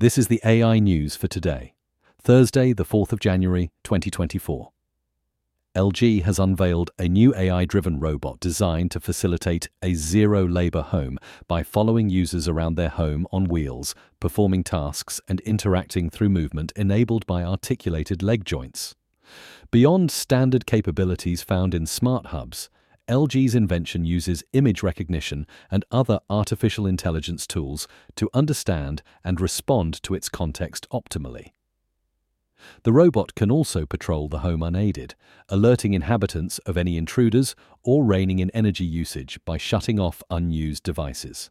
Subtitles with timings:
[0.00, 1.74] This is the AI news for today,
[2.22, 4.72] Thursday, the 4th of January, 2024.
[5.76, 11.18] LG has unveiled a new AI driven robot designed to facilitate a zero labor home
[11.46, 17.26] by following users around their home on wheels, performing tasks and interacting through movement enabled
[17.26, 18.94] by articulated leg joints.
[19.70, 22.70] Beyond standard capabilities found in smart hubs,
[23.10, 30.14] LG's invention uses image recognition and other artificial intelligence tools to understand and respond to
[30.14, 31.50] its context optimally.
[32.84, 35.16] The robot can also patrol the home unaided,
[35.48, 41.50] alerting inhabitants of any intruders or reining in energy usage by shutting off unused devices.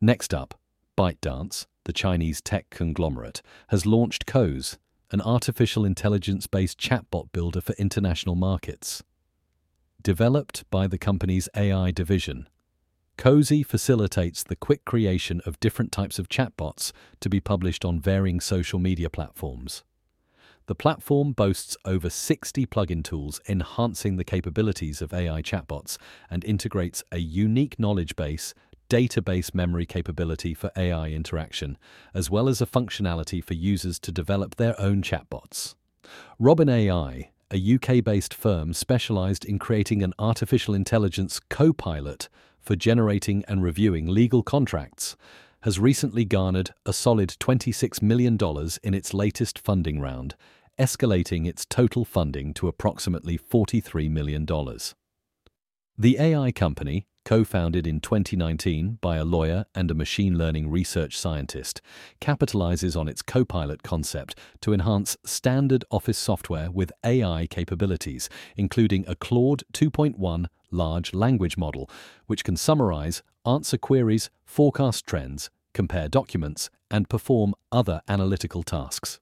[0.00, 0.54] Next up,
[0.96, 4.78] ByteDance, the Chinese tech conglomerate, has launched Coze,
[5.10, 9.02] an artificial intelligence based chatbot builder for international markets.
[10.02, 12.48] Developed by the company's AI division,
[13.18, 18.40] Coze facilitates the quick creation of different types of chatbots to be published on varying
[18.40, 19.84] social media platforms.
[20.66, 25.98] The platform boasts over 60 plugin tools enhancing the capabilities of AI chatbots
[26.30, 28.54] and integrates a unique knowledge base,
[28.88, 31.76] database memory capability for AI interaction,
[32.14, 35.74] as well as a functionality for users to develop their own chatbots.
[36.38, 42.28] Robin AI, a UK based firm specialized in creating an artificial intelligence co pilot
[42.60, 45.16] for generating and reviewing legal contracts,
[45.62, 48.38] has recently garnered a solid $26 million
[48.82, 50.34] in its latest funding round,
[50.78, 54.46] escalating its total funding to approximately $43 million.
[55.98, 61.16] The AI company, co founded in 2019 by a lawyer and a machine learning research
[61.16, 61.80] scientist,
[62.20, 69.14] capitalizes on its Copilot concept to enhance standard Office software with AI capabilities, including a
[69.14, 71.90] Claude 2.1 large language model,
[72.26, 79.20] which can summarize, answer queries, forecast trends, compare documents, and perform other analytical tasks.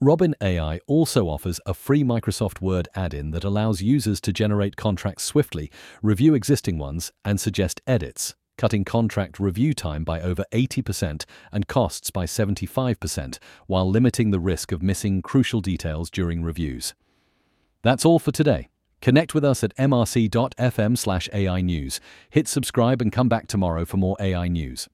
[0.00, 4.76] Robin AI also offers a free Microsoft Word add in that allows users to generate
[4.76, 5.72] contracts swiftly,
[6.02, 12.12] review existing ones, and suggest edits, cutting contract review time by over 80% and costs
[12.12, 16.94] by 75%, while limiting the risk of missing crucial details during reviews.
[17.82, 18.68] That's all for today.
[19.00, 22.00] Connect with us at mrc.fm slash AI News.
[22.30, 24.88] Hit subscribe and come back tomorrow for more AI news.